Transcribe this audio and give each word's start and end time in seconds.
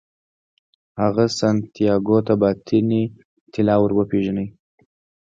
هغه 1.01 1.25
سانتیاګو 1.37 2.17
ته 2.27 2.33
باطني 2.41 3.03
طلا 3.53 3.75
ورپېژني. 3.79 4.47